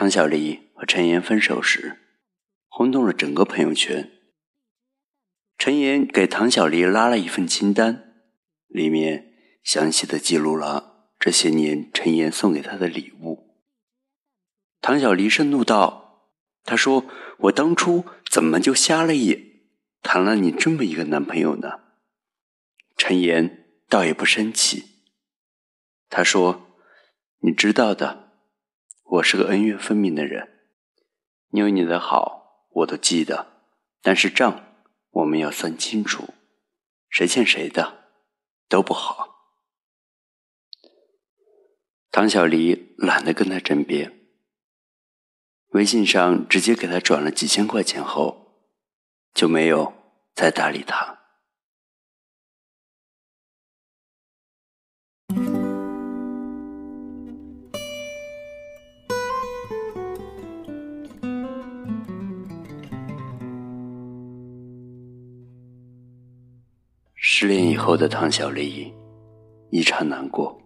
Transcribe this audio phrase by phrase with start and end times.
[0.00, 1.98] 唐小丽和陈岩分手时，
[2.68, 4.10] 轰动了整个朋友圈。
[5.58, 8.14] 陈岩给唐小丽拉了一份清单，
[8.66, 13.60] 里面详细的记录了这些年陈岩送给她的礼物。
[14.80, 16.30] 唐小丽盛怒道
[16.64, 17.04] ：“他说
[17.40, 19.38] 我当初怎么就瞎了眼，
[20.00, 21.80] 谈了你这么一个男朋友呢？”
[22.96, 24.86] 陈岩倒也不生气，
[26.08, 26.78] 他说
[27.44, 28.29] ：“你知道的，
[29.10, 30.48] 我是个恩怨分明的人，
[31.50, 33.46] 你有你的好，我都记得，
[34.02, 34.66] 但是账。”
[35.12, 36.34] 我们要算清楚，
[37.08, 38.04] 谁欠谁的
[38.68, 39.28] 都不好。
[42.12, 44.20] 唐小黎懒得跟他争辩，
[45.70, 48.62] 微信上直接给他转了几千块钱后，
[49.34, 49.92] 就没有
[50.32, 51.19] 再搭理他。
[67.42, 68.92] 失恋以后的唐小丽
[69.70, 70.60] 异常难过，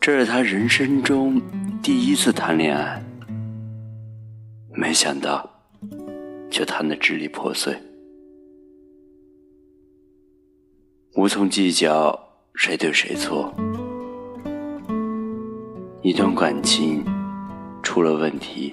[0.00, 1.42] 这是她人生中
[1.82, 3.04] 第一次谈恋爱，
[4.72, 5.44] 没想到
[6.52, 7.76] 却谈得支离破碎，
[11.16, 12.16] 无从计较
[12.54, 13.52] 谁对谁错，
[16.00, 17.04] 一段感情
[17.82, 18.72] 出了问题，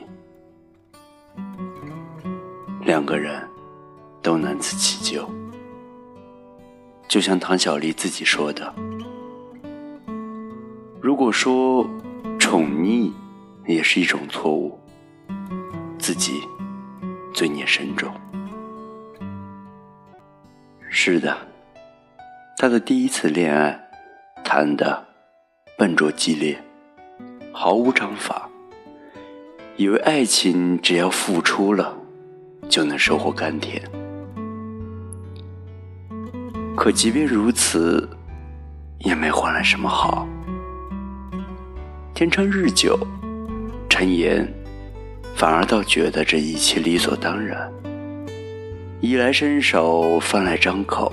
[2.86, 3.42] 两个人
[4.22, 5.28] 都难辞其咎。
[7.08, 8.74] 就像唐小丽自己说的
[11.00, 11.88] ：“如果说
[12.38, 13.12] 宠溺
[13.66, 14.80] 也是一种错误，
[15.98, 16.42] 自己
[17.34, 18.14] 罪孽深重。”
[20.90, 21.38] 是的，
[22.58, 23.80] 他的第一次恋爱
[24.44, 25.06] 谈的
[25.78, 26.62] 笨拙激烈，
[27.54, 28.50] 毫无章法，
[29.78, 31.98] 以为爱情只要付出了
[32.68, 33.82] 就能收获甘甜。
[36.76, 38.08] 可即便如此，
[39.00, 40.28] 也没换来什么好。
[42.14, 42.98] 天长日久，
[43.90, 44.46] 陈岩
[45.36, 47.72] 反而倒觉得这一切理所当然，
[49.00, 51.12] 衣来伸手，饭来张口，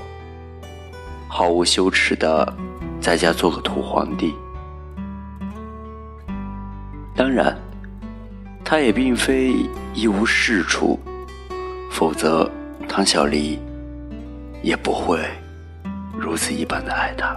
[1.29, 2.53] 毫无羞耻的
[3.01, 4.35] 在家做个土皇帝。
[7.15, 7.57] 当然，
[8.65, 9.55] 他也并非
[9.95, 10.99] 一无是处，
[11.91, 12.51] 否则
[12.89, 13.61] 唐小丽
[14.61, 15.21] 也不会。
[16.23, 17.37] 如此一般的爱他。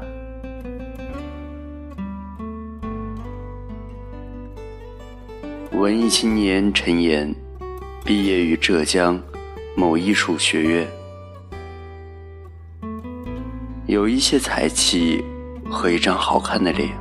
[5.72, 7.34] 文艺青年陈岩，
[8.06, 9.20] 毕业于浙江
[9.76, 10.88] 某艺术学院，
[13.88, 15.26] 有一些才气
[15.68, 16.96] 和一张好看的脸，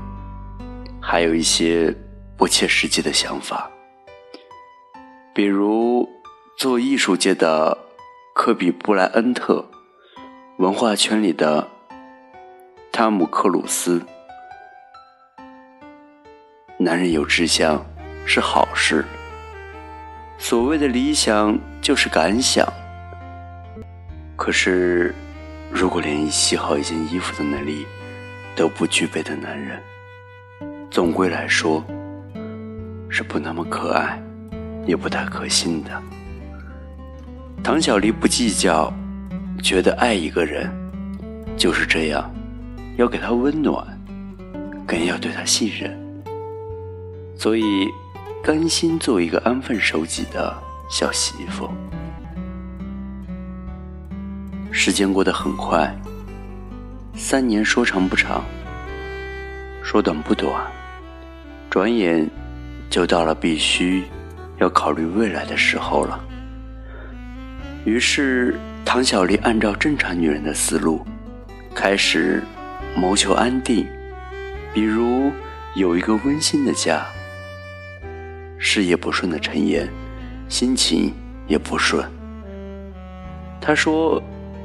[1.03, 1.95] 还有一些
[2.35, 3.71] 不切实际的想法，
[5.35, 6.09] 比如
[6.57, 7.77] 做艺术界的
[8.35, 9.63] 科比布莱恩特。
[10.59, 11.69] 文化圈里的
[12.97, 14.01] 汤姆·克鲁斯，
[16.79, 17.85] 男人有志向
[18.25, 19.05] 是好事。
[20.39, 22.65] 所谓的理想就是感想。
[24.37, 25.13] 可是，
[25.73, 27.85] 如果连洗好一件衣服的能力
[28.55, 29.83] 都不具备的男人，
[30.89, 31.85] 总归来说
[33.09, 34.23] 是不那么可爱，
[34.87, 35.91] 也不太可信的。
[37.61, 38.95] 唐小丽不计较。
[39.63, 40.71] 觉得爱一个人
[41.57, 42.31] 就是这样，
[42.97, 43.87] 要给他温暖，
[44.87, 45.97] 更要对他信任，
[47.37, 47.89] 所以
[48.43, 50.55] 甘心做一个安分守己的
[50.91, 51.71] 小媳妇。
[54.71, 55.95] 时间过得很快，
[57.15, 58.45] 三年说长不长，
[59.83, 60.53] 说短不短，
[61.71, 62.29] 转眼
[62.91, 64.05] 就到了必须
[64.59, 66.21] 要考虑未来的时候了。
[67.85, 68.59] 于是。
[68.87, 71.05] 唐小丽按照正常女人的思路，
[71.75, 72.43] 开始
[72.97, 73.87] 谋求安定，
[74.73, 75.33] 比如
[75.75, 77.05] 有一个温馨的家。
[78.57, 79.89] 事业不顺的陈岩，
[80.49, 81.13] 心情
[81.47, 82.05] 也不顺。
[83.61, 84.23] 他说：“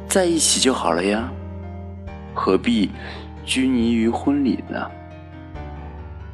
[0.08, 1.30] 在一起就好了呀，
[2.34, 2.92] 何必
[3.46, 4.90] 拘泥于婚礼呢？”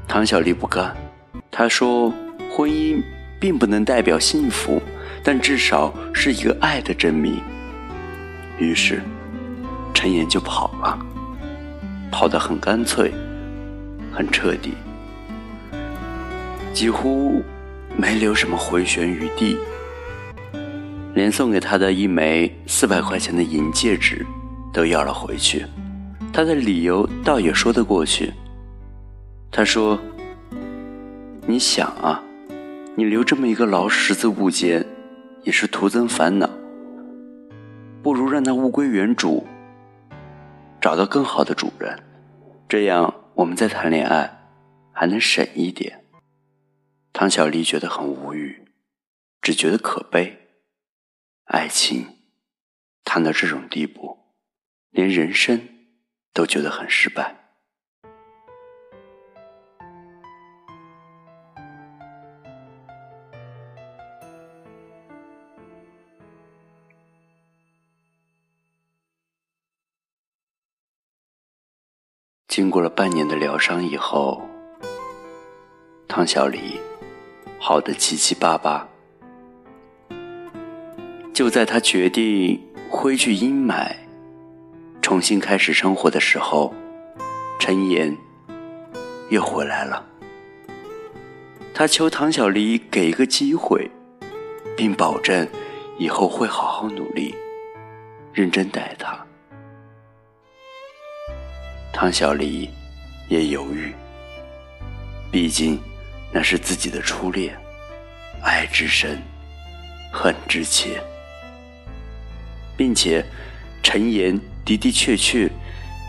[0.08, 0.96] 唐小丽不干，
[1.50, 2.14] 她说
[2.52, 3.02] ：“婚姻
[3.40, 4.82] 并不能代表幸福，
[5.24, 7.42] 但至少是一个爱的证明。”
[8.60, 9.02] 于是，
[9.94, 11.00] 陈岩就跑了，
[12.12, 13.12] 跑得很干脆，
[14.14, 14.74] 很彻底，
[16.74, 17.44] 几乎
[17.98, 19.58] 没留什么回旋余地，
[21.14, 24.26] 连送给他的一枚四百块钱的银戒指
[24.74, 25.66] 都要了回去。
[26.32, 28.34] 他的理由倒也说得过去，
[29.52, 29.98] 他说
[31.48, 32.22] ：“你想啊，
[32.96, 34.86] 你留这么一个老十字物件，
[35.44, 36.50] 也是徒增烦恼。
[38.04, 39.48] 不如让它物归原主，
[40.86, 42.00] 找到更好的主人，
[42.70, 44.52] 这样我们再谈恋爱
[44.94, 46.06] 还能省一点。
[47.12, 48.68] 唐小丽觉得很无语，
[49.42, 50.48] 只觉得可悲。
[51.46, 52.20] 爱情
[53.04, 54.36] 谈到这种地步，
[54.92, 55.60] 连人生
[56.32, 57.45] 都觉得很失败。
[72.56, 74.42] 经过了半年的疗伤以后，
[76.08, 76.80] 汤小黎
[77.60, 78.88] 好的七七八八。
[81.34, 83.94] 就在他决定挥去阴霾，
[85.02, 86.74] 重新开始生活的时候，
[87.60, 88.16] 陈岩
[89.30, 90.06] 又回来了。
[91.74, 93.92] 他求唐小黎给一个机会，
[94.78, 95.46] 并保证
[95.98, 97.36] 以后会好好努力，
[98.32, 99.25] 认真待他。
[101.98, 102.70] 唐小黎
[103.30, 103.96] 也犹豫，
[105.32, 105.80] 毕竟
[106.30, 107.58] 那是自己的初恋，
[108.44, 109.18] 爱之深，
[110.12, 111.02] 恨之切，
[112.76, 113.26] 并且
[113.82, 115.50] 陈岩的的确确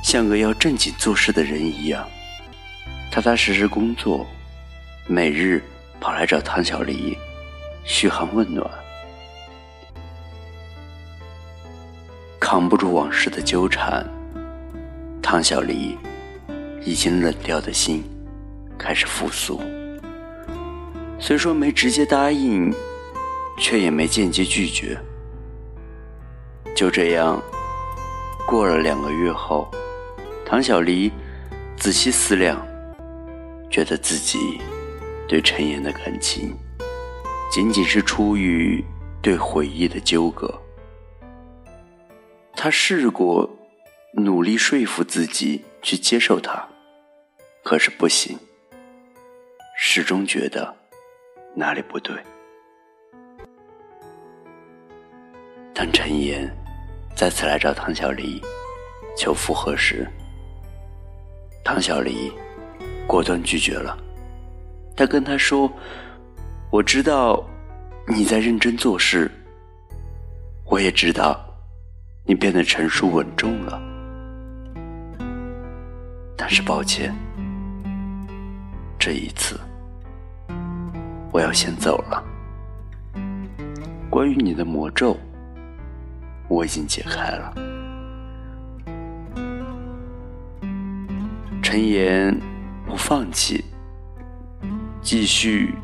[0.02, 2.04] 像个要正经做事的人一样，
[3.08, 4.26] 踏踏实实工作，
[5.06, 5.62] 每日
[6.00, 7.16] 跑来找唐小黎
[7.84, 8.68] 嘘寒问暖，
[12.40, 14.04] 扛不住往事的纠缠。
[15.28, 15.98] 汤小黎
[16.84, 18.04] 已经冷掉的心
[18.78, 19.60] 开始复苏，
[21.18, 22.72] 虽说没直接答应，
[23.58, 24.96] 却也没间接拒绝。
[26.76, 27.42] 就这样
[28.46, 29.68] 过了两个月后，
[30.44, 31.10] 唐小黎
[31.76, 32.64] 仔细思量，
[33.68, 34.60] 觉得自己
[35.26, 36.54] 对陈岩的感情
[37.50, 38.80] 仅仅是出于
[39.20, 40.54] 对回忆的纠葛。
[42.54, 43.50] 他试过。
[44.18, 46.66] 努力说服自己去接受他，
[47.62, 48.38] 可是不行，
[49.76, 50.74] 始终觉得
[51.54, 52.16] 哪里不对。
[55.74, 56.50] 当陈岩
[57.14, 58.40] 再次来找唐小黎
[59.18, 60.08] 求复合时，
[61.62, 62.32] 唐小黎
[63.06, 63.98] 果断拒绝了。
[64.96, 65.70] 他跟他说
[66.72, 67.46] ：“我知道
[68.08, 69.30] 你在认真做事，
[70.64, 71.38] 我也知道
[72.24, 73.78] 你变得成熟稳重了。”
[76.48, 77.12] 但是抱歉，
[78.96, 79.58] 这一次
[81.32, 82.22] 我要先走了。
[84.08, 85.18] 关于你的魔咒，
[86.46, 87.52] 我已经解开了。
[91.60, 92.32] 陈岩
[92.86, 93.64] 不放弃，
[95.02, 95.74] 继续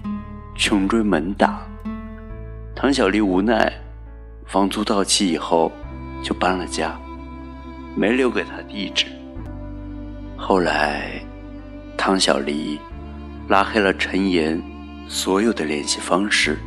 [0.55, 1.61] 穷追猛打。
[2.73, 3.69] 唐小丽无奈，
[4.47, 5.73] 房租到期以后
[6.23, 6.97] 就搬了家，
[7.97, 9.07] 没留给他地址。
[10.45, 11.23] 后来，
[11.97, 12.77] 汤小黎
[13.49, 14.61] 拉黑了陈岩
[15.07, 16.59] 所有的联系方式，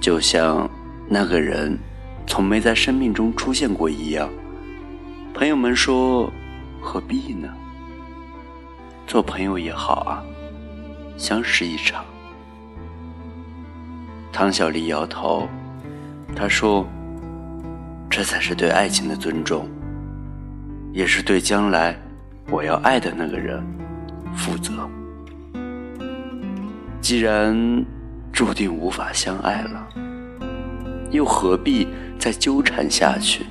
[0.00, 0.70] 就像
[1.08, 1.76] 那个人
[2.24, 4.30] 从没在生命中出现过一样。
[5.34, 6.32] 朋友们说
[6.80, 7.48] ：“何必呢？
[9.08, 10.22] 做朋友也好啊，
[11.16, 12.04] 相识一场。”
[14.32, 15.48] 汤小黎摇头，
[16.34, 16.86] 他说
[18.08, 19.68] ：“这才是对爱情的尊重，
[20.92, 22.00] 也是对将来。”
[22.50, 23.62] 我要爱的那个人
[24.36, 24.88] 负责。
[27.00, 27.84] 既然
[28.32, 29.88] 注定无法相爱了，
[31.10, 33.44] 又何必再纠缠下去？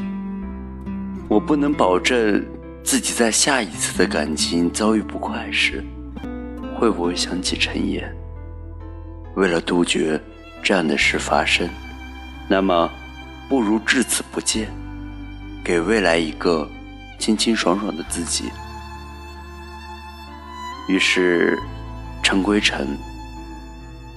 [1.27, 2.43] 我不能保证
[2.83, 5.83] 自己在下一次的感情遭遇不快时，
[6.75, 8.13] 会不会想起陈岩。
[9.35, 10.19] 为了杜绝
[10.61, 11.69] 这样的事发生，
[12.49, 12.89] 那么
[13.47, 14.67] 不如至此不见，
[15.63, 16.67] 给未来一个
[17.17, 18.45] 清清爽爽的自己。
[20.87, 21.57] 于是，
[22.21, 22.97] 尘归尘，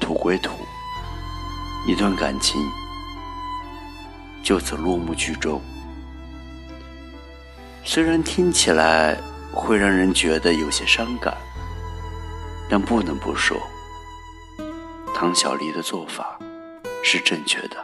[0.00, 0.50] 土归土，
[1.86, 2.60] 一段感情
[4.42, 5.60] 就此落幕剧终。
[7.84, 9.16] 虽然听起来
[9.52, 11.36] 会让人觉得有些伤感，
[12.68, 13.56] 但不能不说，
[15.14, 16.38] 唐小黎的做法
[17.02, 17.76] 是正确的。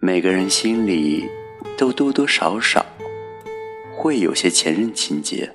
[0.00, 1.30] 每个人心里
[1.78, 2.84] 都多多少少。
[4.02, 5.48] 会有些前任情节，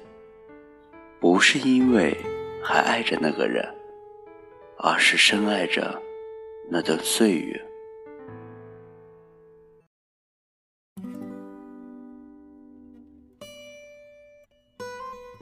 [1.20, 2.16] 不是因为
[2.64, 3.76] 还爱着那个人，
[4.78, 6.02] 而是深爱着
[6.72, 7.62] 那段岁月。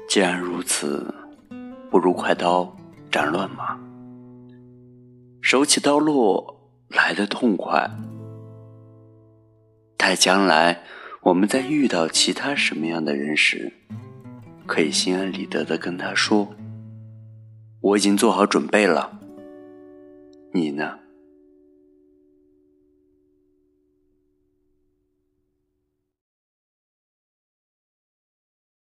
[0.10, 1.14] 既然如此，
[1.92, 2.76] 不如快刀
[3.12, 3.80] 斩乱麻，
[5.44, 7.88] 手起刀落来的痛快。
[9.96, 10.84] 待将来
[11.26, 13.74] 我们在遇到其他什么样的人时，
[14.68, 16.54] 可以心安理得的跟他说
[17.82, 19.20] ：“我已经做好准备了。”
[20.54, 21.00] 你呢？